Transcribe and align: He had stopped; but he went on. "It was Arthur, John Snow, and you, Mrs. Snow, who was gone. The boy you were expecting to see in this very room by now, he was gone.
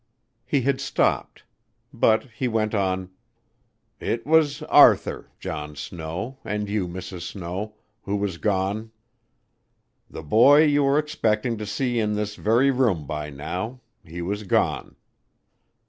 He 0.47 0.61
had 0.61 0.81
stopped; 0.81 1.43
but 1.93 2.23
he 2.35 2.47
went 2.47 2.73
on. 2.73 3.11
"It 3.99 4.25
was 4.25 4.63
Arthur, 4.63 5.29
John 5.39 5.75
Snow, 5.75 6.39
and 6.43 6.67
you, 6.67 6.87
Mrs. 6.87 7.21
Snow, 7.21 7.75
who 8.01 8.15
was 8.15 8.39
gone. 8.39 8.89
The 10.09 10.23
boy 10.23 10.63
you 10.63 10.85
were 10.85 10.97
expecting 10.97 11.55
to 11.59 11.67
see 11.67 11.99
in 11.99 12.15
this 12.15 12.35
very 12.35 12.71
room 12.71 13.05
by 13.05 13.29
now, 13.29 13.81
he 14.03 14.23
was 14.23 14.41
gone. 14.41 14.95